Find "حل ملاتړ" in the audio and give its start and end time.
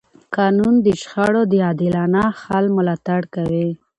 2.41-3.21